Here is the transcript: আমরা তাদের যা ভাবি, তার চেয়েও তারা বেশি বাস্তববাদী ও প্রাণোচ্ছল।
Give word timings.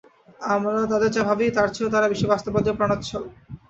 আমরা 0.53 0.79
তাদের 0.91 1.09
যা 1.15 1.21
ভাবি, 1.29 1.45
তার 1.49 1.69
চেয়েও 1.73 1.93
তারা 1.93 2.11
বেশি 2.13 2.25
বাস্তববাদী 2.31 2.67
ও 2.69 2.77
প্রাণোচ্ছল। 2.79 3.23